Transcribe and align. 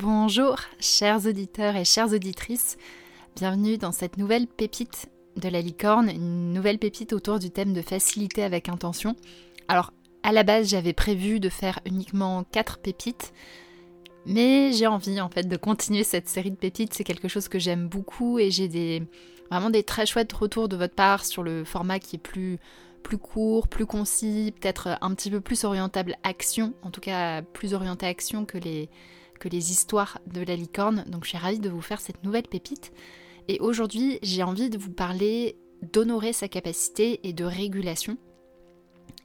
Bonjour, 0.00 0.60
chers 0.78 1.26
auditeurs 1.26 1.74
et 1.74 1.84
chères 1.84 2.12
auditrices. 2.12 2.76
Bienvenue 3.34 3.78
dans 3.78 3.90
cette 3.90 4.16
nouvelle 4.16 4.46
pépite 4.46 5.08
de 5.34 5.48
la 5.48 5.60
licorne, 5.60 6.08
une 6.08 6.52
nouvelle 6.52 6.78
pépite 6.78 7.12
autour 7.12 7.40
du 7.40 7.50
thème 7.50 7.72
de 7.72 7.82
facilité 7.82 8.44
avec 8.44 8.68
intention. 8.68 9.16
Alors, 9.66 9.92
à 10.22 10.30
la 10.30 10.44
base, 10.44 10.68
j'avais 10.68 10.92
prévu 10.92 11.40
de 11.40 11.48
faire 11.48 11.80
uniquement 11.84 12.44
4 12.44 12.78
pépites, 12.78 13.32
mais 14.24 14.72
j'ai 14.72 14.86
envie 14.86 15.20
en 15.20 15.30
fait 15.30 15.48
de 15.48 15.56
continuer 15.56 16.04
cette 16.04 16.28
série 16.28 16.52
de 16.52 16.56
pépites. 16.56 16.94
C'est 16.94 17.02
quelque 17.02 17.26
chose 17.26 17.48
que 17.48 17.58
j'aime 17.58 17.88
beaucoup 17.88 18.38
et 18.38 18.52
j'ai 18.52 18.68
des 18.68 19.02
vraiment 19.50 19.70
des 19.70 19.82
très 19.82 20.06
chouettes 20.06 20.32
retours 20.32 20.68
de 20.68 20.76
votre 20.76 20.94
part 20.94 21.24
sur 21.24 21.42
le 21.42 21.64
format 21.64 21.98
qui 21.98 22.16
est 22.16 22.20
plus 22.20 22.60
plus 23.02 23.18
court, 23.18 23.66
plus 23.66 23.86
concis, 23.86 24.54
peut-être 24.60 24.96
un 25.00 25.12
petit 25.14 25.30
peu 25.30 25.40
plus 25.40 25.64
orientable 25.64 26.14
action, 26.22 26.72
en 26.82 26.92
tout 26.92 27.00
cas 27.00 27.42
plus 27.42 27.74
orienté 27.74 28.06
action 28.06 28.44
que 28.44 28.58
les, 28.58 28.90
que 29.38 29.48
les 29.48 29.70
histoires 29.70 30.18
de 30.26 30.42
la 30.42 30.56
licorne. 30.56 31.04
Donc 31.08 31.24
je 31.24 31.30
suis 31.30 31.38
ravie 31.38 31.58
de 31.58 31.70
vous 31.70 31.80
faire 31.80 32.00
cette 32.00 32.24
nouvelle 32.24 32.48
pépite. 32.48 32.92
Et 33.48 33.58
aujourd'hui, 33.60 34.18
j'ai 34.22 34.42
envie 34.42 34.70
de 34.70 34.78
vous 34.78 34.90
parler 34.90 35.56
d'honorer 35.82 36.32
sa 36.32 36.48
capacité 36.48 37.20
et 37.22 37.32
de 37.32 37.44
régulation. 37.44 38.18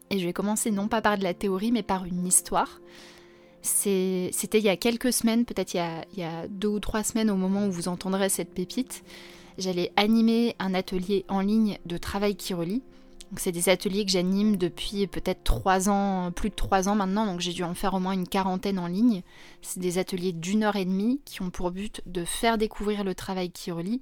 Et 0.10 0.20
je 0.20 0.26
vais 0.26 0.34
commencer 0.34 0.72
non 0.72 0.88
pas 0.88 1.02
par 1.02 1.18
de 1.18 1.24
la 1.24 1.34
théorie, 1.34 1.72
mais 1.72 1.84
par 1.84 2.06
une 2.06 2.26
histoire. 2.26 2.80
C'était 3.62 4.60
il 4.60 4.64
y 4.64 4.70
a 4.70 4.78
quelques 4.78 5.14
semaines, 5.14 5.46
peut-être 5.46 5.74
il, 5.74 5.82
il, 6.14 6.20
y 6.20 6.24
a 6.24 6.48
deux 6.48 6.68
ou 6.68 6.80
trois 6.80 7.04
semaines 7.04 7.32
au 7.32 7.36
moment 7.36 7.66
où 7.66 7.72
vous 7.72 7.88
entendrez 7.88 8.30
cette 8.30 8.54
pépite. 8.54 9.04
J'allais 9.58 9.92
animer 9.96 10.56
un 10.60 10.74
atelier 10.74 11.26
en 11.30 11.40
ligne 11.40 11.78
de 11.86 11.98
travail 11.98 12.36
qui 12.36 12.54
relie 12.54 12.84
c'est 13.38 13.52
des 13.52 13.70
ateliers 13.70 14.06
que 14.06 14.12
j'anime 14.12 14.58
depuis 14.58 15.08
peut-être 15.08 15.44
trois 15.44 15.90
ans, 15.90 16.32
plus 16.32 16.50
de 16.50 16.56
trois 16.56 16.90
ans 16.90 16.96
maintenant, 16.96 17.26
donc 17.26 17.40
j'ai 17.40 17.54
dû 17.54 17.64
en 17.64 17.74
faire 17.74 17.94
au 17.94 18.00
moins 18.00 18.14
une 18.14 18.28
quarantaine 18.28 18.80
en 18.80 18.88
ligne. 18.88 19.24
C'est 19.62 19.80
des 19.80 19.98
ateliers 19.98 20.34
d'une 20.34 20.64
heure 20.64 20.76
et 20.76 20.86
demie 20.86 21.22
qui 21.26 21.42
ont 21.42 21.50
pour 21.50 21.72
but 21.72 22.02
de 22.06 22.26
faire 22.26 22.58
découvrir 22.58 23.04
le 23.04 23.16
travail 23.16 23.52
qui 23.52 23.72
relie, 23.72 24.02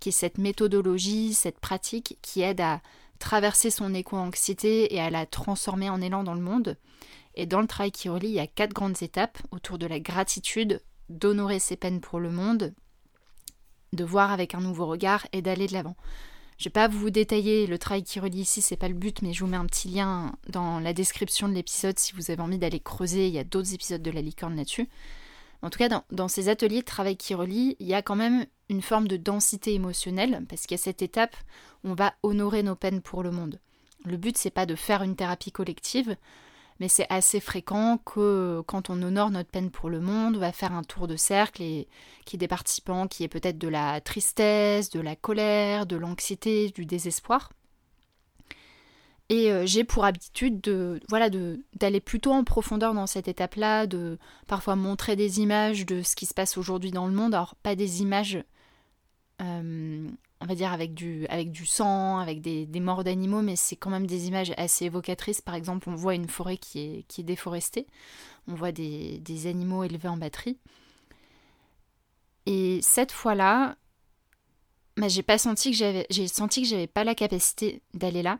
qui 0.00 0.10
est 0.10 0.12
cette 0.12 0.38
méthodologie, 0.38 1.34
cette 1.34 1.58
pratique 1.58 2.18
qui 2.22 2.42
aide 2.42 2.60
à 2.60 2.80
traverser 3.18 3.70
son 3.70 3.94
éco-anxiété 3.94 4.94
et 4.94 5.00
à 5.00 5.10
la 5.10 5.26
transformer 5.26 5.90
en 5.90 6.00
élan 6.00 6.24
dans 6.24 6.34
le 6.34 6.40
monde. 6.40 6.76
Et 7.34 7.46
dans 7.46 7.60
le 7.60 7.66
travail 7.66 7.92
qui 7.92 8.08
relie, 8.08 8.28
il 8.28 8.34
y 8.34 8.40
a 8.40 8.46
quatre 8.46 8.72
grandes 8.72 9.02
étapes 9.02 9.38
autour 9.50 9.78
de 9.78 9.86
la 9.86 10.00
gratitude, 10.00 10.82
d'honorer 11.08 11.58
ses 11.58 11.76
peines 11.76 12.00
pour 12.00 12.18
le 12.18 12.30
monde, 12.30 12.72
de 13.92 14.04
voir 14.04 14.32
avec 14.32 14.54
un 14.54 14.60
nouveau 14.60 14.86
regard 14.86 15.26
et 15.32 15.42
d'aller 15.42 15.66
de 15.66 15.72
l'avant. 15.72 15.96
Je 16.60 16.66
vais 16.66 16.70
pas 16.70 16.88
vous 16.88 17.08
détailler 17.08 17.66
le 17.66 17.78
travail 17.78 18.02
qui 18.02 18.20
relie 18.20 18.40
ici, 18.40 18.60
c'est 18.60 18.76
pas 18.76 18.88
le 18.88 18.94
but, 18.94 19.22
mais 19.22 19.32
je 19.32 19.42
vous 19.42 19.50
mets 19.50 19.56
un 19.56 19.64
petit 19.64 19.88
lien 19.88 20.36
dans 20.46 20.78
la 20.78 20.92
description 20.92 21.48
de 21.48 21.54
l'épisode 21.54 21.98
si 21.98 22.12
vous 22.12 22.30
avez 22.30 22.42
envie 22.42 22.58
d'aller 22.58 22.80
creuser. 22.80 23.28
Il 23.28 23.32
y 23.32 23.38
a 23.38 23.44
d'autres 23.44 23.72
épisodes 23.72 24.02
de 24.02 24.10
la 24.10 24.20
licorne 24.20 24.56
là-dessus. 24.56 24.86
En 25.62 25.70
tout 25.70 25.78
cas, 25.78 25.88
dans, 26.10 26.28
ces 26.28 26.50
ateliers 26.50 26.80
de 26.80 26.84
travail 26.84 27.16
qui 27.16 27.34
relie, 27.34 27.76
il 27.80 27.86
y 27.86 27.94
a 27.94 28.02
quand 28.02 28.14
même 28.14 28.44
une 28.68 28.82
forme 28.82 29.08
de 29.08 29.16
densité 29.16 29.72
émotionnelle, 29.72 30.44
parce 30.50 30.70
a 30.70 30.76
cette 30.76 31.00
étape 31.00 31.34
on 31.82 31.94
va 31.94 32.12
honorer 32.22 32.62
nos 32.62 32.76
peines 32.76 33.00
pour 33.00 33.22
le 33.22 33.30
monde. 33.30 33.58
Le 34.04 34.18
but, 34.18 34.36
c'est 34.36 34.50
pas 34.50 34.66
de 34.66 34.74
faire 34.74 35.02
une 35.02 35.16
thérapie 35.16 35.52
collective, 35.52 36.14
mais 36.80 36.88
c'est 36.88 37.06
assez 37.10 37.40
fréquent 37.40 37.98
que 37.98 38.62
quand 38.66 38.88
on 38.88 39.02
honore 39.02 39.30
notre 39.30 39.50
peine 39.50 39.70
pour 39.70 39.90
le 39.90 40.00
monde, 40.00 40.36
on 40.36 40.40
va 40.40 40.50
faire 40.50 40.72
un 40.72 40.82
tour 40.82 41.06
de 41.06 41.16
cercle 41.16 41.62
et 41.62 41.86
qu'il 42.24 42.34
y 42.34 42.38
ait 42.38 42.46
des 42.46 42.48
participants 42.48 43.06
qui 43.06 43.22
aient 43.22 43.28
peut-être 43.28 43.58
de 43.58 43.68
la 43.68 44.00
tristesse, 44.00 44.88
de 44.88 45.00
la 45.00 45.14
colère, 45.14 45.84
de 45.84 45.96
l'anxiété, 45.96 46.70
du 46.70 46.86
désespoir. 46.86 47.50
Et 49.28 49.52
euh, 49.52 49.64
j'ai 49.64 49.84
pour 49.84 50.04
habitude 50.04 50.60
de 50.60 51.00
voilà 51.08 51.28
d'aller 51.30 52.00
plutôt 52.00 52.32
en 52.32 52.42
profondeur 52.44 52.94
dans 52.94 53.06
cette 53.06 53.28
étape-là, 53.28 53.86
de 53.86 54.18
parfois 54.48 54.74
montrer 54.74 55.14
des 55.16 55.40
images 55.40 55.86
de 55.86 56.02
ce 56.02 56.16
qui 56.16 56.26
se 56.26 56.34
passe 56.34 56.56
aujourd'hui 56.56 56.90
dans 56.90 57.06
le 57.06 57.12
monde. 57.12 57.34
Alors 57.34 57.54
pas 57.56 57.76
des 57.76 58.00
images 58.02 58.42
euh, 59.42 60.08
on 60.40 60.46
va 60.46 60.54
dire 60.54 60.72
avec 60.72 60.94
du, 60.94 61.26
sang, 61.66 62.18
avec 62.18 62.40
des, 62.40 62.80
morts 62.80 63.04
d'animaux, 63.04 63.42
mais 63.42 63.56
c'est 63.56 63.76
quand 63.76 63.90
même 63.90 64.06
des 64.06 64.26
images 64.28 64.52
assez 64.56 64.86
évocatrices. 64.86 65.42
Par 65.42 65.54
exemple, 65.54 65.88
on 65.90 65.94
voit 65.94 66.14
une 66.14 66.28
forêt 66.28 66.56
qui 66.56 67.04
est, 67.08 67.22
déforestée, 67.22 67.86
on 68.48 68.54
voit 68.54 68.72
des, 68.72 69.46
animaux 69.46 69.84
élevés 69.84 70.08
en 70.08 70.16
batterie. 70.16 70.58
Et 72.46 72.80
cette 72.82 73.12
fois-là, 73.12 73.76
bah, 74.96 75.08
j'ai 75.08 75.24
senti 75.38 75.72
que 75.72 75.76
j'avais, 75.76 76.06
j'ai 76.10 76.26
senti 76.26 76.62
que 76.62 76.68
j'avais 76.68 76.86
pas 76.86 77.04
la 77.04 77.14
capacité 77.14 77.82
d'aller 77.92 78.22
là. 78.22 78.38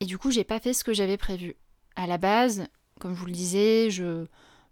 Et 0.00 0.06
du 0.06 0.18
coup, 0.18 0.30
j'ai 0.30 0.44
pas 0.44 0.58
fait 0.58 0.72
ce 0.72 0.82
que 0.82 0.92
j'avais 0.92 1.18
prévu. 1.18 1.54
À 1.94 2.06
la 2.06 2.18
base, 2.18 2.66
comme 2.98 3.14
je 3.14 3.20
vous 3.20 3.26
le 3.26 3.32
disais, 3.32 3.90
je, 3.90 4.26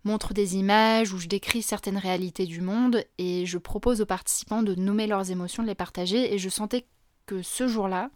montre 0.09 0.33
des 0.33 0.57
images 0.57 1.13
où 1.13 1.19
je 1.19 1.29
décris 1.29 1.63
certaines 1.63 1.99
réalités 1.99 2.47
du 2.47 2.63
monde 2.63 3.05
et 3.19 3.45
je 3.45 3.59
propose 3.59 4.01
aux 4.01 4.07
participants 4.07 4.63
de 4.63 4.75
nommer 4.75 5.07
leurs 5.07 5.31
émotions, 5.31 5.63
de 5.63 5.69
les 5.69 5.75
partager 5.75 6.33
et 6.33 6.39
je 6.39 6.49
sentais 6.49 6.87
que 7.27 7.43
ce 7.43 7.69
jour-là, 7.69 8.11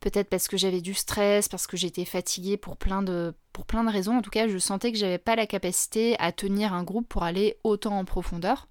peut-être 0.00 0.28
parce 0.28 0.48
que 0.48 0.56
j'avais 0.56 0.80
du 0.80 0.92
stress, 0.92 1.48
parce 1.48 1.68
que 1.68 1.76
j'étais 1.76 2.04
fatiguée 2.04 2.56
pour 2.56 2.76
plein 2.76 3.02
de 3.02 3.32
pour 3.52 3.64
plein 3.64 3.84
de 3.84 3.90
raisons, 3.90 4.16
en 4.16 4.22
tout 4.22 4.30
cas, 4.30 4.48
je 4.48 4.58
sentais 4.58 4.90
que 4.90 4.98
j'avais 4.98 5.18
pas 5.18 5.36
la 5.36 5.46
capacité 5.46 6.16
à 6.18 6.32
tenir 6.32 6.72
un 6.72 6.82
groupe 6.82 7.06
pour 7.06 7.22
aller 7.22 7.58
autant 7.64 7.98
en 7.98 8.04
profondeur. 8.04 8.66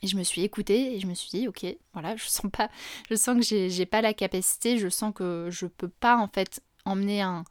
Et 0.00 0.06
je 0.06 0.16
me 0.16 0.22
suis 0.22 0.42
écoutée 0.42 0.94
et 0.94 1.00
je 1.00 1.06
me 1.06 1.14
suis 1.14 1.28
dit, 1.28 1.46
ok, 1.46 1.66
voilà, 1.92 2.16
je 2.16 2.24
sens 2.26 2.50
pas, 2.50 2.70
je 3.10 3.14
sens 3.14 3.36
que 3.36 3.68
j'ai 3.68 3.86
pas 3.86 4.00
la 4.00 4.14
capacité, 4.14 4.78
je 4.78 4.88
sens 4.88 5.12
que 5.14 5.48
je 5.50 5.66
peux 5.66 5.90
pas 5.90 6.16
en 6.16 6.26
fait 6.26 6.62
emmener 6.86 7.20
un, 7.20 7.44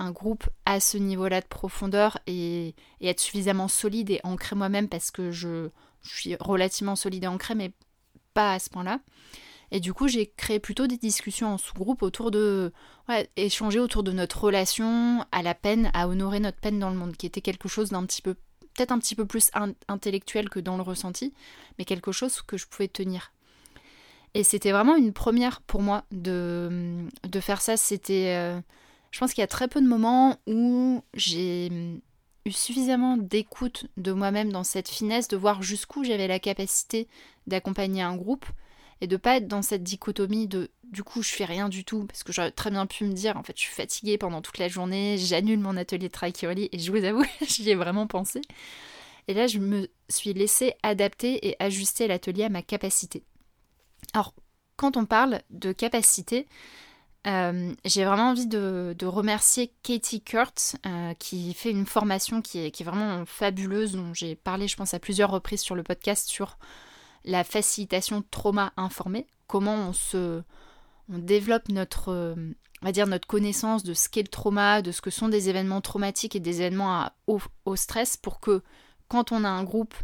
un 0.00 0.10
groupe 0.10 0.48
à 0.64 0.80
ce 0.80 0.96
niveau-là 0.96 1.40
de 1.40 1.46
profondeur 1.46 2.18
et, 2.26 2.74
être 3.00 3.20
suffisamment 3.20 3.68
solide 3.68 4.10
et 4.10 4.20
ancré 4.24 4.56
moi-même 4.56 4.88
parce 4.88 5.10
que 5.10 5.30
je, 5.30 5.68
suis 6.02 6.34
relativement 6.40 6.96
solide 6.96 7.24
et 7.24 7.26
ancré 7.26 7.54
mais 7.54 7.72
pas 8.32 8.54
à 8.54 8.58
ce 8.58 8.70
point-là. 8.70 9.00
Et 9.70 9.78
du 9.78 9.92
coup, 9.92 10.08
j'ai 10.08 10.26
créé 10.26 10.58
plutôt 10.58 10.88
des 10.88 10.96
discussions 10.96 11.54
en 11.54 11.58
sous-groupe 11.58 12.02
autour 12.02 12.32
de. 12.32 12.72
échanger 13.36 13.78
autour 13.78 14.02
de 14.02 14.10
notre 14.10 14.42
relation 14.42 15.24
à 15.30 15.42
la 15.42 15.54
peine, 15.54 15.90
à 15.94 16.08
honorer 16.08 16.40
notre 16.40 16.58
peine 16.58 16.80
dans 16.80 16.90
le 16.90 16.96
monde, 16.96 17.16
qui 17.16 17.26
était 17.26 17.42
quelque 17.42 17.68
chose 17.68 17.90
d'un 17.90 18.04
petit 18.04 18.22
peu. 18.22 18.34
peut-être 18.74 18.90
un 18.90 18.98
petit 18.98 19.14
peu 19.14 19.26
plus 19.26 19.50
intellectuel 19.86 20.48
que 20.48 20.58
dans 20.58 20.76
le 20.76 20.82
ressenti, 20.82 21.34
mais 21.78 21.84
quelque 21.84 22.10
chose 22.10 22.42
que 22.42 22.56
je 22.56 22.66
pouvais 22.66 22.88
tenir. 22.88 23.32
Et 24.34 24.42
c'était 24.42 24.72
vraiment 24.72 24.96
une 24.96 25.12
première 25.12 25.60
pour 25.60 25.82
moi 25.82 26.04
de, 26.10 27.04
de 27.28 27.40
faire 27.40 27.60
ça. 27.60 27.76
C'était. 27.76 28.34
Euh, 28.36 28.60
je 29.10 29.18
pense 29.18 29.32
qu'il 29.32 29.42
y 29.42 29.44
a 29.44 29.48
très 29.48 29.68
peu 29.68 29.80
de 29.80 29.86
moments 29.86 30.36
où 30.46 31.02
j'ai 31.14 31.70
eu 32.46 32.52
suffisamment 32.52 33.16
d'écoute 33.16 33.86
de 33.96 34.12
moi-même 34.12 34.52
dans 34.52 34.64
cette 34.64 34.88
finesse 34.88 35.28
de 35.28 35.36
voir 35.36 35.62
jusqu'où 35.62 36.04
j'avais 36.04 36.28
la 36.28 36.38
capacité 36.38 37.08
d'accompagner 37.46 38.02
un 38.02 38.16
groupe 38.16 38.46
et 39.00 39.06
de 39.06 39.16
pas 39.16 39.36
être 39.36 39.48
dans 39.48 39.62
cette 39.62 39.82
dichotomie 39.82 40.46
de 40.46 40.70
du 40.84 41.02
coup 41.02 41.22
je 41.22 41.30
fais 41.30 41.44
rien 41.44 41.68
du 41.68 41.84
tout 41.84 42.04
parce 42.04 42.22
que 42.22 42.32
j'aurais 42.32 42.50
très 42.50 42.70
bien 42.70 42.86
pu 42.86 43.04
me 43.04 43.12
dire 43.12 43.36
en 43.36 43.42
fait 43.42 43.56
je 43.56 43.62
suis 43.62 43.74
fatiguée 43.74 44.18
pendant 44.18 44.42
toute 44.42 44.58
la 44.58 44.68
journée, 44.68 45.16
j'annule 45.18 45.58
mon 45.58 45.76
atelier 45.76 46.08
de 46.08 46.12
travail 46.12 46.34
et 46.72 46.78
je 46.78 46.90
vous 46.90 47.04
avoue 47.04 47.24
j'y 47.46 47.70
ai 47.70 47.74
vraiment 47.74 48.06
pensé. 48.06 48.40
Et 49.28 49.34
là 49.34 49.46
je 49.46 49.58
me 49.58 49.88
suis 50.08 50.32
laissée 50.32 50.74
adapter 50.82 51.48
et 51.48 51.56
ajuster 51.58 52.08
l'atelier 52.08 52.44
à 52.44 52.48
ma 52.48 52.62
capacité. 52.62 53.24
Alors 54.12 54.34
quand 54.76 54.96
on 54.96 55.04
parle 55.04 55.42
de 55.50 55.72
capacité, 55.72 56.46
euh, 57.26 57.74
j'ai 57.84 58.04
vraiment 58.04 58.30
envie 58.30 58.46
de, 58.46 58.96
remercier 59.04 59.74
Katie 59.82 60.22
Kurt 60.22 60.76
euh, 60.86 61.12
qui 61.14 61.52
fait 61.52 61.70
une 61.70 61.86
formation 61.86 62.40
qui 62.40 62.58
est, 62.58 62.82
vraiment 62.82 63.24
fabuleuse 63.26 63.92
dont 63.92 64.14
j'ai 64.14 64.36
parlé 64.36 64.68
je 64.68 64.76
pense 64.76 64.94
à 64.94 64.98
plusieurs 64.98 65.30
reprises 65.30 65.60
sur 65.60 65.74
le 65.74 65.82
podcast 65.82 66.28
sur 66.28 66.58
la 67.24 67.44
facilitation 67.44 68.24
trauma 68.30 68.72
informée, 68.78 69.26
comment 69.46 69.88
on 69.88 69.92
se 69.92 70.42
on 71.12 71.18
développe 71.18 71.68
notre 71.68 72.34
on 72.82 72.86
va 72.86 72.92
dire 72.92 73.06
notre 73.06 73.26
connaissance 73.26 73.82
de 73.82 73.92
ce 73.92 74.08
qu'est 74.08 74.22
le 74.22 74.28
trauma, 74.28 74.80
de 74.80 74.90
ce 74.90 75.02
que 75.02 75.10
sont 75.10 75.28
des 75.28 75.50
événements 75.50 75.82
traumatiques 75.82 76.36
et 76.36 76.40
des 76.40 76.62
événements 76.62 77.10
au 77.26 77.76
stress 77.76 78.16
pour 78.16 78.40
que 78.40 78.62
quand 79.08 79.32
on 79.32 79.44
a 79.44 79.48
un 79.48 79.64
groupe 79.64 79.94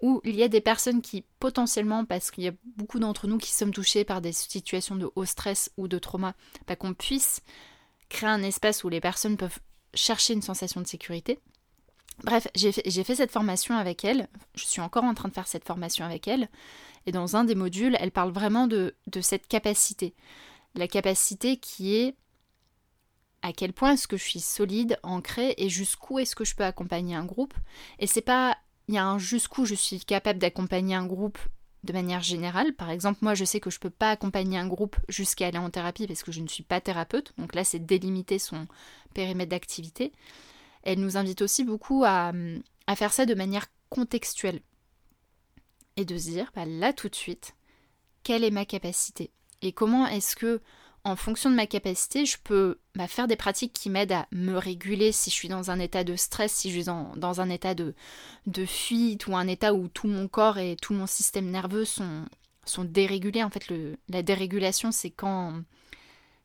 où 0.00 0.20
il 0.24 0.36
y 0.36 0.42
a 0.42 0.48
des 0.48 0.60
personnes 0.60 1.02
qui 1.02 1.24
potentiellement, 1.40 2.04
parce 2.04 2.30
qu'il 2.30 2.44
y 2.44 2.48
a 2.48 2.52
beaucoup 2.76 2.98
d'entre 2.98 3.26
nous 3.26 3.38
qui 3.38 3.52
sommes 3.52 3.72
touchés 3.72 4.04
par 4.04 4.20
des 4.20 4.32
situations 4.32 4.96
de 4.96 5.10
haut 5.16 5.24
stress 5.24 5.70
ou 5.76 5.88
de 5.88 5.98
trauma, 5.98 6.34
bah, 6.66 6.76
qu'on 6.76 6.94
puisse 6.94 7.42
créer 8.08 8.30
un 8.30 8.42
espace 8.42 8.84
où 8.84 8.88
les 8.88 9.00
personnes 9.00 9.36
peuvent 9.36 9.58
chercher 9.94 10.34
une 10.34 10.42
sensation 10.42 10.80
de 10.80 10.86
sécurité. 10.86 11.40
Bref, 12.24 12.48
j'ai 12.54 12.72
fait, 12.72 13.14
cette 13.14 13.30
formation 13.30 13.76
avec 13.76 14.04
elle, 14.04 14.28
je 14.56 14.64
suis 14.64 14.80
encore 14.80 15.04
en 15.04 15.14
train 15.14 15.28
de 15.28 15.34
faire 15.34 15.46
cette 15.46 15.64
formation 15.64 16.04
avec 16.04 16.26
elle, 16.26 16.48
et 17.06 17.12
dans 17.12 17.36
un 17.36 17.44
des 17.44 17.54
modules, 17.54 17.96
elle 18.00 18.10
parle 18.10 18.32
vraiment 18.32 18.66
de, 18.66 18.94
cette 19.20 19.46
capacité. 19.46 20.14
La 20.74 20.88
capacité 20.88 21.58
qui 21.58 21.94
est 21.94 22.16
à 23.42 23.52
quel 23.52 23.72
point 23.72 23.92
est-ce 23.92 24.08
que 24.08 24.16
je 24.16 24.24
suis 24.24 24.40
solide, 24.40 24.98
ancrée, 25.04 25.54
et 25.58 25.68
jusqu'où 25.68 26.18
est-ce 26.18 26.34
que 26.34 26.44
je 26.44 26.56
peux 26.56 26.64
accompagner 26.64 27.14
un 27.14 27.24
groupe. 27.24 27.54
Et 28.00 28.08
c'est 28.08 28.20
pas 28.20 28.58
il 28.88 28.94
y 28.94 28.98
a 28.98 29.06
un 29.06 29.18
jusqu'où 29.18 29.64
je 29.64 29.74
suis 29.74 30.00
capable 30.00 30.38
d'accompagner 30.38 30.94
un 30.94 31.06
groupe 31.06 31.38
de 31.84 31.92
manière 31.92 32.22
générale. 32.22 32.74
Par 32.74 32.90
exemple, 32.90 33.20
moi, 33.22 33.34
je 33.34 33.44
sais 33.44 33.60
que 33.60 33.70
je 33.70 33.76
ne 33.76 33.82
peux 33.82 33.90
pas 33.90 34.10
accompagner 34.10 34.58
un 34.58 34.66
groupe 34.66 34.96
jusqu'à 35.08 35.46
aller 35.46 35.58
en 35.58 35.70
thérapie 35.70 36.06
parce 36.06 36.22
que 36.22 36.32
je 36.32 36.40
ne 36.40 36.48
suis 36.48 36.64
pas 36.64 36.80
thérapeute. 36.80 37.32
Donc 37.38 37.54
là, 37.54 37.64
c'est 37.64 37.78
délimiter 37.78 38.38
son 38.38 38.66
périmètre 39.14 39.50
d'activité. 39.50 40.12
Elle 40.82 41.00
nous 41.00 41.16
invite 41.16 41.42
aussi 41.42 41.64
beaucoup 41.64 42.02
à, 42.04 42.32
à 42.86 42.96
faire 42.96 43.12
ça 43.12 43.26
de 43.26 43.34
manière 43.34 43.66
contextuelle 43.90 44.60
et 45.96 46.04
de 46.04 46.16
se 46.16 46.30
dire 46.30 46.50
bah, 46.54 46.64
là 46.64 46.92
tout 46.92 47.08
de 47.08 47.14
suite, 47.14 47.54
quelle 48.22 48.44
est 48.44 48.50
ma 48.50 48.64
capacité 48.64 49.30
et 49.62 49.72
comment 49.72 50.06
est-ce 50.06 50.36
que 50.36 50.60
en 51.04 51.16
fonction 51.16 51.50
de 51.50 51.54
ma 51.54 51.66
capacité, 51.66 52.26
je 52.26 52.36
peux 52.42 52.78
bah, 52.94 53.06
faire 53.06 53.28
des 53.28 53.36
pratiques 53.36 53.72
qui 53.72 53.90
m'aident 53.90 54.12
à 54.12 54.26
me 54.32 54.56
réguler 54.56 55.12
si 55.12 55.30
je 55.30 55.34
suis 55.34 55.48
dans 55.48 55.70
un 55.70 55.78
état 55.78 56.04
de 56.04 56.16
stress, 56.16 56.52
si 56.52 56.70
je 56.70 56.76
suis 56.76 56.84
dans, 56.84 57.40
un 57.40 57.50
état 57.50 57.74
de, 57.74 57.94
de, 58.46 58.66
fuite 58.66 59.26
ou 59.26 59.36
un 59.36 59.46
état 59.46 59.74
où 59.74 59.88
tout 59.88 60.08
mon 60.08 60.28
corps 60.28 60.58
et 60.58 60.76
tout 60.76 60.94
mon 60.94 61.06
système 61.06 61.50
nerveux 61.50 61.84
sont, 61.84 62.24
sont 62.64 62.84
dérégulés. 62.84 63.42
En 63.42 63.50
fait, 63.50 63.72
la 64.08 64.22
dérégulation, 64.22 64.92
c'est 64.92 65.10
quand, 65.10 65.62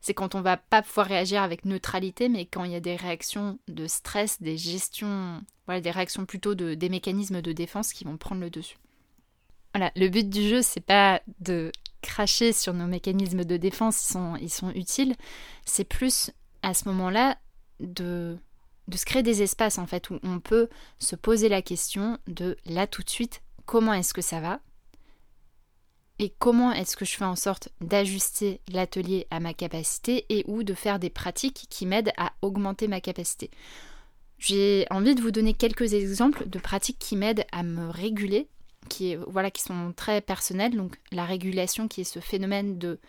c'est 0.01 0.13
quand 0.13 0.35
on 0.35 0.41
va 0.41 0.57
pas 0.57 0.81
pouvoir 0.81 1.07
réagir 1.07 1.41
avec 1.41 1.65
neutralité, 1.65 2.29
mais 2.29 2.45
quand 2.45 2.63
il 2.63 2.71
y 2.71 2.75
a 2.75 2.79
des 2.79 2.95
réactions 2.95 3.59
de 3.67 3.87
stress, 3.87 4.41
des 4.41 4.57
gestions, 4.57 5.41
voilà, 5.65 5.81
des 5.81 5.91
réactions 5.91 6.25
plutôt 6.25 6.55
de, 6.55 6.73
des 6.73 6.89
mécanismes 6.89 7.41
de 7.41 7.51
défense 7.51 7.93
qui 7.93 8.03
vont 8.03 8.17
prendre 8.17 8.41
le 8.41 8.49
dessus. 8.49 8.77
Voilà, 9.73 9.91
le 9.95 10.07
but 10.07 10.29
du 10.29 10.47
jeu, 10.47 10.61
c'est 10.61 10.85
pas 10.85 11.21
de 11.39 11.71
cracher 12.03 12.53
sur 12.53 12.73
nos 12.73 12.85
mécanismes 12.85 13.43
de 13.43 13.57
défense, 13.57 14.03
ils 14.03 14.13
sont, 14.13 14.35
ils 14.35 14.51
sont 14.51 14.69
utiles. 14.71 15.15
C'est 15.65 15.83
plus 15.83 16.31
à 16.61 16.73
ce 16.73 16.87
moment-là 16.89 17.37
de, 17.79 18.37
de 18.87 18.97
se 18.97 19.05
créer 19.05 19.23
des 19.23 19.41
espaces 19.41 19.79
en 19.79 19.87
fait 19.87 20.09
où 20.09 20.19
on 20.23 20.39
peut 20.39 20.69
se 20.99 21.15
poser 21.15 21.49
la 21.49 21.61
question 21.61 22.19
de 22.27 22.57
là 22.65 22.85
tout 22.85 23.03
de 23.03 23.09
suite, 23.09 23.41
comment 23.65 23.93
est-ce 23.93 24.13
que 24.13 24.21
ça 24.21 24.39
va 24.39 24.59
et 26.19 26.31
comment 26.37 26.71
est-ce 26.71 26.95
que 26.95 27.05
je 27.05 27.17
fais 27.17 27.25
en 27.25 27.35
sorte 27.35 27.69
d'ajuster 27.81 28.61
l'atelier 28.71 29.25
à 29.31 29.39
ma 29.39 29.53
capacité 29.53 30.25
et 30.29 30.45
ou 30.47 30.63
de 30.63 30.75
faire 30.75 30.99
des 30.99 31.09
pratiques 31.09 31.65
qui 31.69 31.87
m'aident 31.87 32.13
à 32.17 32.33
augmenter 32.43 32.87
ma 32.87 33.01
capacité. 33.01 33.49
J'ai 34.37 34.85
envie 34.91 35.15
de 35.15 35.21
vous 35.21 35.31
donner 35.31 35.53
quelques 35.53 35.93
exemples 35.93 36.47
de 36.47 36.59
pratiques 36.59 36.99
qui 36.99 37.15
m'aident 37.15 37.45
à 37.51 37.63
me 37.63 37.89
réguler 37.89 38.47
qui, 38.87 39.17
sont 39.57 39.93
très 39.95 40.21
personnelles. 40.21 40.75
Donc 40.75 40.97
la 41.11 41.25
régulation 41.25 41.87
qui 41.87 42.01
est 42.01 42.05
ce 42.05 42.19
phénomène 42.19 42.77
de 42.77 42.99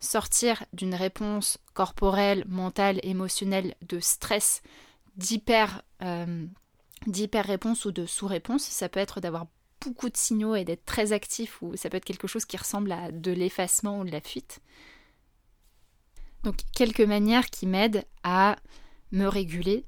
sortir 0.00 0.64
d'une 0.72 0.94
réponse 0.94 1.58
corporelle, 1.74 2.44
mentale, 2.48 3.00
émotionnelle 3.02 3.74
de 3.88 4.00
stress, 4.00 4.62
d'hyper 5.16 5.82
euh, 6.02 6.46
réponse 7.34 7.84
ou 7.84 7.92
de 7.92 8.06
sous-réponse. 8.06 8.62
Ça 8.62 8.88
peut 8.88 9.00
être 9.00 9.20
d'avoir 9.20 9.46
beaucoup 9.80 10.08
de 10.08 10.16
signaux 10.16 10.54
et 10.54 10.64
d'être 10.64 10.84
très 10.84 11.12
actif 11.12 11.62
ou 11.62 11.76
ça 11.76 11.88
peut 11.88 11.96
être 11.96 12.04
quelque 12.04 12.26
chose 12.26 12.44
qui 12.44 12.56
ressemble 12.56 12.92
à 12.92 13.10
de 13.12 13.32
l'effacement 13.32 14.00
ou 14.00 14.04
de 14.04 14.10
la 14.10 14.20
fuite. 14.20 14.60
Donc 16.44 16.56
quelques 16.74 17.00
manières 17.00 17.50
qui 17.50 17.66
m'aident 17.66 18.04
à 18.22 18.56
me 19.12 19.26
réguler 19.26 19.84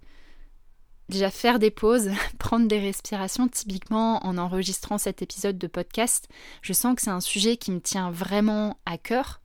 déjà 1.08 1.30
faire 1.30 1.58
des 1.58 1.70
pauses, 1.70 2.10
prendre 2.38 2.68
des 2.68 2.78
respirations. 2.78 3.48
Typiquement, 3.48 4.24
en 4.26 4.38
enregistrant 4.38 4.98
cet 4.98 5.22
épisode 5.22 5.58
de 5.58 5.66
podcast, 5.66 6.28
je 6.62 6.72
sens 6.72 6.94
que 6.94 7.02
c'est 7.02 7.10
un 7.10 7.20
sujet 7.20 7.56
qui 7.56 7.70
me 7.70 7.80
tient 7.80 8.10
vraiment 8.10 8.78
à 8.86 8.98
cœur. 8.98 9.40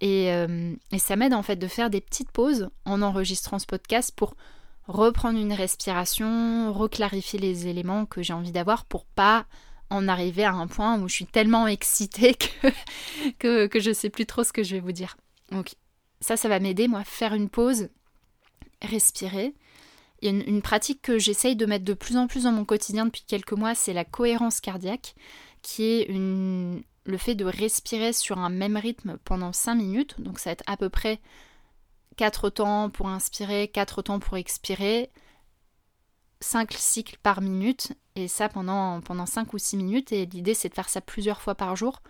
Et, 0.00 0.32
euh, 0.32 0.74
et 0.90 0.98
ça 0.98 1.16
m'aide 1.16 1.34
en 1.34 1.42
fait 1.42 1.56
de 1.56 1.68
faire 1.68 1.90
des 1.90 2.00
petites 2.00 2.32
pauses 2.32 2.68
en 2.84 3.02
enregistrant 3.02 3.58
ce 3.58 3.66
podcast 3.66 4.12
pour 4.14 4.34
reprendre 4.88 5.38
une 5.38 5.52
respiration, 5.52 6.72
reclarifier 6.72 7.38
les 7.38 7.68
éléments 7.68 8.04
que 8.04 8.22
j'ai 8.22 8.32
envie 8.32 8.50
d'avoir 8.50 8.84
pour 8.84 9.04
pas 9.04 9.46
en 9.90 10.08
arriver 10.08 10.44
à 10.44 10.54
un 10.54 10.66
point 10.66 10.98
où 10.98 11.08
je 11.08 11.14
suis 11.14 11.26
tellement 11.26 11.68
excitée 11.68 12.34
que, 12.34 12.68
que, 13.38 13.66
que 13.66 13.78
je 13.78 13.92
sais 13.92 14.10
plus 14.10 14.26
trop 14.26 14.42
ce 14.42 14.52
que 14.52 14.62
je 14.62 14.74
vais 14.74 14.80
vous 14.80 14.92
dire. 14.92 15.16
Donc 15.52 15.74
ça, 16.20 16.36
ça 16.36 16.48
va 16.48 16.60
m'aider, 16.60 16.88
moi, 16.88 17.04
faire 17.04 17.34
une 17.34 17.48
pause, 17.48 17.88
respirer, 18.80 19.54
il 20.22 20.26
y 20.26 20.40
a 20.40 20.44
une, 20.44 20.62
pratique 20.62 21.02
que 21.02 21.18
j'essaye 21.18 21.56
de 21.56 21.66
mettre 21.66 21.84
de 21.84 21.94
plus 21.94 22.16
en 22.16 22.28
plus 22.28 22.44
dans 22.44 22.52
mon 22.52 22.64
quotidien 22.64 23.06
depuis 23.06 23.24
quelques 23.26 23.52
mois, 23.52 23.74
c'est 23.74 23.92
la 23.92 24.04
cohérence 24.04 24.60
cardiaque, 24.60 25.16
qui 25.62 25.84
est 25.84 26.06
le 26.08 27.18
fait 27.18 27.34
de 27.34 27.44
respirer 27.44 28.12
sur 28.12 28.38
un 28.38 28.48
même 28.48 28.76
rythme 28.76 29.18
pendant 29.24 29.52
5 29.52 29.74
minutes. 29.74 30.20
Donc 30.20 30.38
ça 30.38 30.50
va 30.50 30.52
être 30.52 30.64
à 30.68 30.76
peu 30.76 30.88
près 30.88 31.20
4 32.16 32.50
temps 32.50 32.88
pour 32.88 33.08
inspirer, 33.08 33.66
4 33.66 34.02
temps 34.02 34.20
pour 34.20 34.36
expirer, 34.36 35.10
5 36.40 36.72
cycles 36.72 37.18
par 37.22 37.40
minute, 37.40 37.92
et 38.14 38.28
ça 38.28 38.48
pendant, 38.48 39.00
pendant 39.00 39.26
5 39.26 39.52
ou 39.52 39.58
6 39.58 39.76
minutes. 39.76 40.12
Et 40.12 40.26
l'idée 40.26 40.54
c'est 40.54 40.68
de 40.68 40.74
faire 40.74 40.88
ça 40.88 41.00
plusieurs 41.00 41.40
fois 41.40 41.56
par 41.56 41.74
jour. 41.74 42.00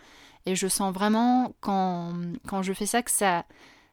Et 0.44 0.55
je 0.55 0.69
sens 0.69 0.93
vraiment 0.93 1.55
quand 1.61 2.62
je 2.62 2.73
fais 2.75 2.87
ça 2.87 3.03
que 3.03 3.11
ça, 3.11 3.47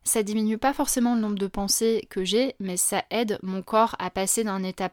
ça 0.04 0.24
diminue 0.24 0.58
pas 0.58 0.74
forcément 0.74 1.16
le 1.16 1.22
nombre 1.22 1.38
de 1.38 1.48
pensées 1.48 2.08
que 2.10 2.24
j'ai, 2.24 2.56
mais 2.60 2.78
ça 2.78 3.04
aide 3.10 3.38
mon 3.44 3.62
corps 3.62 3.96
à 4.00 4.10
passer 4.10 4.44
d'un 4.44 4.64
état 4.64 4.92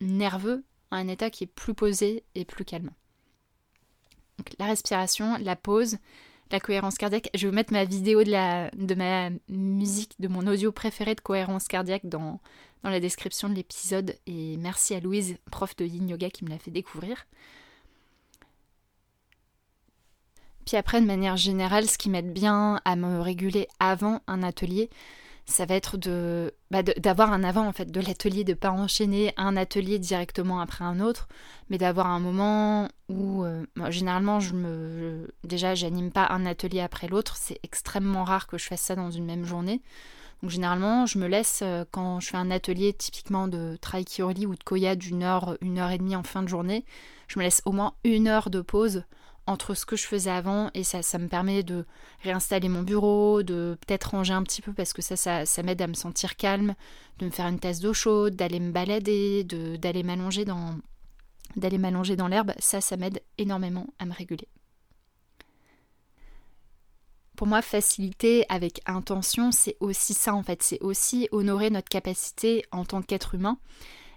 nerveux 0.00 0.64
à 0.90 0.96
un 0.96 1.08
état 1.08 1.30
qui 1.30 1.44
est 1.44 1.48
plus 1.48 1.74
posé 1.74 2.24
et 2.34 2.44
plus 2.44 2.64
calme. 2.64 2.90
Donc, 4.38 4.54
la 4.58 4.66
respiration, 4.66 5.36
la 5.40 5.56
pause, 5.56 5.98
la 6.50 6.60
cohérence 6.60 6.96
cardiaque. 6.96 7.30
Je 7.34 7.42
vais 7.42 7.50
vous 7.50 7.54
mettre 7.54 7.72
ma 7.72 7.84
vidéo 7.84 8.22
de, 8.22 8.94
ma 8.94 9.30
musique, 9.48 10.12
de 10.20 10.28
mon 10.28 10.46
audio 10.46 10.72
préféré 10.72 11.14
de 11.14 11.20
cohérence 11.20 11.68
cardiaque 11.68 12.06
dans, 12.06 12.40
dans 12.82 12.90
la 12.90 13.00
description 13.00 13.48
de 13.48 13.54
l'épisode. 13.54 14.16
Et 14.26 14.56
merci 14.58 14.94
à 14.94 15.00
Louise, 15.00 15.38
prof 15.50 15.74
de 15.76 15.84
yin 15.84 16.08
yoga, 16.08 16.30
qui 16.30 16.44
me 16.44 16.50
l'a 16.50 16.58
fait 16.58 16.70
découvrir. 16.70 17.26
Puis 20.66 20.76
après, 20.76 21.00
de 21.00 21.06
manière 21.06 21.36
générale, 21.36 21.86
ce 21.86 21.96
qui 21.96 22.10
m'aide 22.10 22.32
bien 22.32 22.80
à 22.84 22.96
me 22.96 23.20
réguler 23.20 23.68
avant 23.78 24.20
un 24.26 24.42
atelier, 24.42 24.90
ça 25.46 25.64
va 25.64 25.76
être 25.76 25.96
bah, 26.72 26.82
d'avoir 26.82 27.32
un 27.32 27.44
avant 27.44 27.68
en 27.68 27.72
fait 27.72 27.90
de 27.90 28.00
l'atelier, 28.00 28.42
de 28.42 28.52
pas 28.52 28.72
enchaîner 28.72 29.32
un 29.36 29.56
atelier 29.56 30.00
directement 30.00 30.58
après 30.58 30.84
un 30.84 30.98
autre, 30.98 31.28
mais 31.70 31.78
d'avoir 31.78 32.08
un 32.08 32.18
moment 32.18 32.88
où 33.08 33.44
euh, 33.44 33.64
généralement 33.90 34.40
je 34.40 34.54
me 34.54 35.32
déjà 35.44 35.76
j'anime 35.76 36.10
pas 36.10 36.26
un 36.30 36.44
atelier 36.46 36.80
après 36.80 37.06
l'autre, 37.06 37.36
c'est 37.36 37.60
extrêmement 37.62 38.24
rare 38.24 38.48
que 38.48 38.58
je 38.58 38.66
fasse 38.66 38.80
ça 38.80 38.96
dans 38.96 39.12
une 39.12 39.24
même 39.24 39.44
journée. 39.44 39.82
Donc 40.42 40.50
généralement 40.50 41.06
je 41.06 41.18
me 41.18 41.28
laisse 41.28 41.60
euh, 41.62 41.84
quand 41.92 42.18
je 42.18 42.28
fais 42.30 42.36
un 42.36 42.50
atelier 42.50 42.92
typiquement 42.92 43.46
de 43.46 43.78
Traikiroli 43.80 44.46
ou 44.46 44.56
de 44.56 44.64
Koya 44.64 44.96
d'une 44.96 45.22
heure, 45.22 45.56
une 45.60 45.78
heure 45.78 45.92
et 45.92 45.98
demie 45.98 46.16
en 46.16 46.24
fin 46.24 46.42
de 46.42 46.48
journée, 46.48 46.84
je 47.28 47.38
me 47.38 47.44
laisse 47.44 47.62
au 47.66 47.72
moins 47.72 47.94
une 48.02 48.26
heure 48.26 48.50
de 48.50 48.60
pause 48.62 49.04
entre 49.46 49.74
ce 49.74 49.86
que 49.86 49.96
je 49.96 50.06
faisais 50.06 50.30
avant 50.30 50.70
et 50.74 50.82
ça, 50.82 51.02
ça 51.02 51.18
me 51.18 51.28
permet 51.28 51.62
de 51.62 51.84
réinstaller 52.22 52.68
mon 52.68 52.82
bureau, 52.82 53.42
de 53.42 53.78
peut-être 53.86 54.10
ranger 54.10 54.34
un 54.34 54.42
petit 54.42 54.62
peu 54.62 54.72
parce 54.72 54.92
que 54.92 55.02
ça, 55.02 55.44
ça, 55.46 55.62
m'aide 55.62 55.80
à 55.80 55.86
me 55.86 55.94
sentir 55.94 56.36
calme, 56.36 56.74
de 57.18 57.26
me 57.26 57.30
faire 57.30 57.46
une 57.46 57.60
tasse 57.60 57.80
d'eau 57.80 57.92
chaude, 57.92 58.34
d'aller 58.34 58.60
me 58.60 58.72
balader, 58.72 59.44
d'aller 59.44 60.02
m'allonger 60.02 60.44
dans 60.44 60.76
d'aller 61.54 61.78
m'allonger 61.78 62.16
dans 62.16 62.28
l'herbe, 62.28 62.52
ça, 62.58 62.80
ça 62.80 62.96
m'aide 62.96 63.22
énormément 63.38 63.86
à 63.98 64.04
me 64.04 64.12
réguler. 64.12 64.48
Pour 67.36 67.46
moi, 67.46 67.62
faciliter 67.62 68.44
avec 68.48 68.80
intention, 68.86 69.52
c'est 69.52 69.76
aussi 69.80 70.12
ça 70.12 70.34
en 70.34 70.42
fait, 70.42 70.62
c'est 70.62 70.80
aussi 70.82 71.28
honorer 71.32 71.70
notre 71.70 71.88
capacité 71.88 72.64
en 72.72 72.84
tant 72.84 73.00
qu'être 73.00 73.34
humain. 73.34 73.58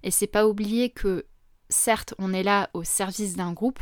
Et 0.03 0.11
c'est 0.11 0.27
pas 0.27 0.47
oublier 0.47 0.89
que 0.89 1.25
certes, 1.69 2.13
on 2.17 2.33
est 2.33 2.43
là 2.43 2.69
au 2.73 2.83
service 2.83 3.35
d'un 3.35 3.53
groupe, 3.53 3.79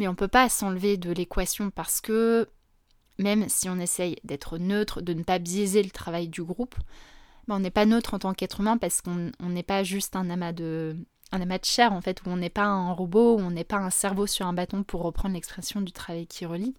mais 0.00 0.08
on 0.08 0.12
ne 0.12 0.16
peut 0.16 0.28
pas 0.28 0.48
s'enlever 0.48 0.96
de 0.96 1.12
l'équation 1.12 1.70
parce 1.70 2.00
que 2.00 2.48
même 3.18 3.50
si 3.50 3.68
on 3.68 3.78
essaye 3.78 4.16
d'être 4.24 4.56
neutre, 4.56 5.02
de 5.02 5.12
ne 5.12 5.22
pas 5.22 5.38
biaiser 5.38 5.82
le 5.82 5.90
travail 5.90 6.28
du 6.28 6.42
groupe, 6.42 6.74
ben, 7.46 7.56
on 7.56 7.60
n'est 7.60 7.70
pas 7.70 7.84
neutre 7.84 8.14
en 8.14 8.18
tant 8.18 8.32
qu'être 8.32 8.60
humain 8.60 8.78
parce 8.78 9.02
qu'on 9.02 9.30
n'est 9.42 9.62
pas 9.62 9.82
juste 9.82 10.16
un 10.16 10.30
amas 10.30 10.52
de 10.52 10.96
un 11.32 11.42
amas 11.42 11.58
de 11.58 11.66
chair 11.66 11.92
en 11.92 12.00
fait, 12.00 12.22
où 12.22 12.30
on 12.30 12.38
n'est 12.38 12.48
pas 12.48 12.64
un 12.64 12.92
robot, 12.92 13.36
où 13.36 13.40
on 13.40 13.50
n'est 13.50 13.62
pas 13.62 13.76
un 13.76 13.90
cerveau 13.90 14.26
sur 14.26 14.46
un 14.46 14.54
bâton 14.54 14.84
pour 14.84 15.02
reprendre 15.02 15.34
l'expression 15.34 15.82
du 15.82 15.92
travail 15.92 16.26
qui 16.26 16.46
relie. 16.46 16.74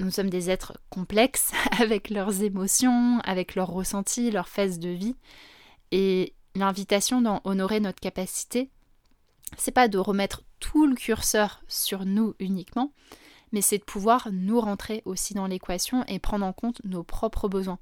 Nous 0.00 0.10
sommes 0.10 0.30
des 0.30 0.48
êtres 0.48 0.78
complexes 0.88 1.52
avec 1.78 2.08
leurs 2.08 2.42
émotions, 2.42 3.20
avec 3.20 3.54
leurs 3.54 3.70
ressentis, 3.70 4.30
leurs 4.30 4.48
phases 4.48 4.78
de 4.78 4.88
vie. 4.88 5.14
Et 5.92 6.34
l'invitation 6.54 7.20
dans 7.20 7.42
honorer 7.44 7.80
notre 7.80 8.00
capacité, 8.00 8.70
c'est 9.58 9.72
pas 9.72 9.88
de 9.88 9.98
remettre 9.98 10.42
tout 10.60 10.86
le 10.86 10.94
curseur 10.94 11.62
sur 11.68 12.04
nous 12.04 12.34
uniquement, 12.38 12.92
mais 13.52 13.60
c'est 13.60 13.78
de 13.78 13.84
pouvoir 13.84 14.28
nous 14.32 14.60
rentrer 14.60 15.02
aussi 15.04 15.34
dans 15.34 15.46
l'équation 15.46 16.04
et 16.06 16.18
prendre 16.18 16.44
en 16.44 16.52
compte 16.52 16.80
nos 16.84 17.02
propres 17.02 17.48
besoins. 17.48 17.78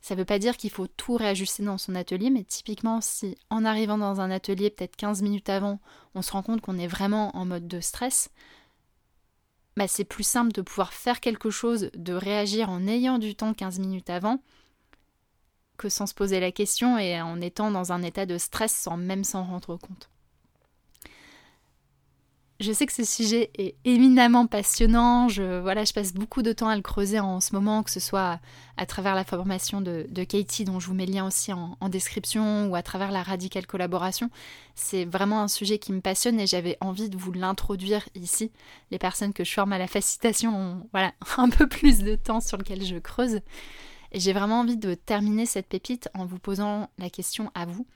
Ça 0.00 0.14
ne 0.14 0.20
veut 0.20 0.24
pas 0.24 0.40
dire 0.40 0.56
qu'il 0.56 0.70
faut 0.70 0.88
tout 0.88 1.14
réajuster 1.14 1.62
dans 1.62 1.78
son 1.78 1.94
atelier, 1.94 2.30
mais 2.30 2.42
typiquement 2.42 3.00
si 3.00 3.38
en 3.50 3.64
arrivant 3.64 3.98
dans 3.98 4.20
un 4.20 4.30
atelier 4.30 4.68
peut-être 4.68 4.96
15 4.96 5.22
minutes 5.22 5.48
avant, 5.48 5.78
on 6.14 6.22
se 6.22 6.32
rend 6.32 6.42
compte 6.42 6.60
qu'on 6.60 6.78
est 6.78 6.88
vraiment 6.88 7.36
en 7.36 7.44
mode 7.44 7.68
de 7.68 7.80
stress, 7.80 8.30
bah 9.76 9.88
c'est 9.88 10.04
plus 10.04 10.24
simple 10.24 10.52
de 10.52 10.60
pouvoir 10.60 10.92
faire 10.92 11.20
quelque 11.20 11.50
chose, 11.50 11.90
de 11.94 12.12
réagir 12.12 12.68
en 12.68 12.86
ayant 12.86 13.18
du 13.18 13.34
temps 13.34 13.54
15 13.54 13.78
minutes 13.78 14.10
avant, 14.10 14.42
que 15.78 15.88
sans 15.88 16.06
se 16.06 16.14
poser 16.14 16.40
la 16.40 16.52
question 16.52 16.98
et 16.98 17.20
en 17.20 17.40
étant 17.40 17.70
dans 17.70 17.92
un 17.92 18.02
état 18.02 18.26
de 18.26 18.38
stress 18.38 18.72
sans 18.74 18.96
même 18.96 19.24
s'en 19.24 19.44
rendre 19.44 19.76
compte. 19.76 20.11
Je 22.62 22.72
sais 22.72 22.86
que 22.86 22.92
ce 22.92 23.04
sujet 23.04 23.50
est 23.58 23.74
éminemment 23.84 24.46
passionnant. 24.46 25.28
Je, 25.28 25.60
voilà, 25.60 25.84
je 25.84 25.92
passe 25.92 26.14
beaucoup 26.14 26.42
de 26.42 26.52
temps 26.52 26.68
à 26.68 26.76
le 26.76 26.82
creuser 26.82 27.18
en 27.20 27.40
ce 27.40 27.54
moment, 27.54 27.82
que 27.82 27.90
ce 27.90 28.00
soit 28.00 28.40
à 28.76 28.86
travers 28.86 29.14
la 29.14 29.24
formation 29.24 29.80
de, 29.80 30.06
Katie, 30.24 30.64
dont 30.64 30.80
je 30.80 30.86
vous 30.86 30.94
mets 30.94 31.06
le 31.06 31.12
lien 31.12 31.26
aussi 31.26 31.52
en, 31.52 31.76
description, 31.88 32.68
ou 32.70 32.76
à 32.76 32.82
travers 32.82 33.10
la 33.10 33.22
radicale 33.22 33.66
collaboration. 33.66 34.30
C'est 34.74 35.04
vraiment 35.04 35.42
un 35.42 35.48
sujet 35.48 35.78
qui 35.78 35.92
me 35.92 36.00
passionne 36.00 36.40
et 36.40 36.46
j'avais 36.46 36.78
envie 36.80 37.10
de 37.10 37.16
vous 37.18 37.32
l'introduire 37.32 38.08
ici. 38.14 38.52
Les 38.90 38.98
personnes 38.98 39.32
que 39.32 39.44
je 39.44 39.52
forme 39.52 39.72
à 39.72 39.78
la 39.78 39.88
facilitation 39.88 40.54
ont 40.56 40.88
un 41.36 41.50
peu 41.50 41.68
plus 41.68 41.98
de 41.98 42.14
temps 42.14 42.40
sur 42.40 42.56
lequel 42.56 42.84
je 42.84 42.96
creuse. 42.96 43.40
Et 44.12 44.20
j'ai 44.20 44.32
vraiment 44.32 44.60
envie 44.60 44.76
de 44.76 44.94
terminer 44.94 45.46
cette 45.46 45.68
pépite 45.68 46.08
en 46.14 46.26
vous 46.26 46.38
posant 46.38 46.90
la 46.98 47.10
question 47.10 47.50
à 47.54 47.66
vous. 47.66 47.86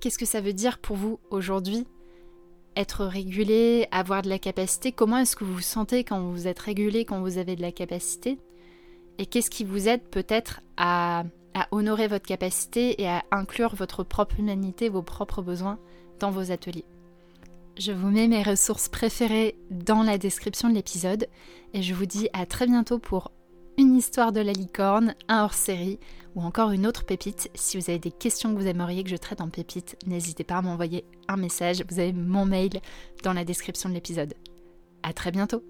Qu'est-ce 0.00 0.18
que 0.18 0.26
ça 0.26 0.40
veut 0.40 0.52
dire 0.52 0.78
pour 0.78 0.96
vous 0.96 1.20
aujourd'hui 1.30 1.86
être 2.76 3.04
régulé, 3.04 3.88
avoir 3.90 4.22
de 4.22 4.28
la 4.28 4.38
capacité 4.38 4.92
Comment 4.92 5.18
est-ce 5.18 5.34
que 5.34 5.44
vous 5.44 5.54
vous 5.54 5.60
sentez 5.60 6.04
quand 6.04 6.20
vous 6.20 6.46
êtes 6.46 6.58
régulé, 6.58 7.04
quand 7.04 7.20
vous 7.20 7.38
avez 7.38 7.56
de 7.56 7.62
la 7.62 7.72
capacité? 7.72 8.38
Et 9.18 9.26
qu'est-ce 9.26 9.50
qui 9.50 9.64
vous 9.64 9.88
aide 9.88 10.02
peut-être 10.02 10.60
à, 10.76 11.24
honorer 11.70 12.06
votre 12.06 12.26
capacité 12.26 13.00
et 13.00 13.08
à 13.08 13.24
inclure 13.30 13.74
votre 13.74 14.04
propre 14.04 14.38
humanité, 14.38 14.90
vos 14.90 15.02
propres 15.02 15.40
besoins 15.40 15.78
dans 16.20 16.30
vos 16.30 16.52
ateliers? 16.52 16.84
Je 17.78 17.92
vous 17.92 18.10
mets 18.10 18.28
mes 18.28 18.42
ressources 18.42 18.88
préférées 18.88 19.56
dans 19.70 20.02
la 20.02 20.18
description 20.18 20.68
de 20.68 20.74
l'épisode 20.74 21.28
et 21.74 21.82
je 21.82 21.94
vous 21.94 22.06
dis 22.06 22.28
à 22.32 22.46
très 22.46 22.66
bientôt 22.66 22.98
pour 22.98 23.30
histoire 23.96 24.32
de 24.32 24.40
la 24.40 24.52
licorne, 24.52 25.14
un 25.28 25.44
hors-série 25.44 25.98
ou 26.34 26.42
encore 26.42 26.70
une 26.70 26.86
autre 26.86 27.04
pépite. 27.04 27.50
Si 27.54 27.78
vous 27.78 27.90
avez 27.90 27.98
des 27.98 28.10
questions 28.10 28.54
que 28.54 28.60
vous 28.60 28.66
aimeriez 28.66 29.02
que 29.02 29.10
je 29.10 29.16
traite 29.16 29.40
en 29.40 29.48
pépite, 29.48 29.96
n'hésitez 30.06 30.44
pas 30.44 30.56
à 30.56 30.62
m'envoyer 30.62 31.04
un 31.28 31.36
message. 31.36 31.82
Vous 31.88 31.98
avez 31.98 32.12
mon 32.12 32.44
mail 32.44 32.80
dans 33.22 33.32
la 33.32 33.44
description 33.44 33.88
de 33.88 33.94
l'épisode. 33.94 34.34
À 35.02 35.12
très 35.12 35.30
bientôt 35.30 35.62